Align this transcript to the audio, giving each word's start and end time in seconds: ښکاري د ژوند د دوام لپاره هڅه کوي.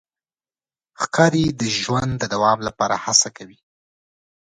ښکاري 1.01 1.45
د 1.59 1.61
ژوند 1.79 2.11
د 2.17 2.23
دوام 2.33 2.59
لپاره 2.67 2.95
هڅه 3.05 3.29
کوي. 3.37 3.59